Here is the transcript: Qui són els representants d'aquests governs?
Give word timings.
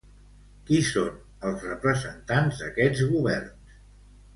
Qui 0.69 0.79
són 0.87 1.21
els 1.51 1.67
representants 1.67 2.67
d'aquests 2.67 3.09
governs? 3.17 3.81